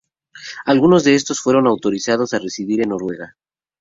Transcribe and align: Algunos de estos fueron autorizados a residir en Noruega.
Algunos 0.65 1.03
de 1.03 1.13
estos 1.13 1.41
fueron 1.41 1.67
autorizados 1.67 2.33
a 2.33 2.39
residir 2.39 2.81
en 2.81 2.89
Noruega. 2.89 3.37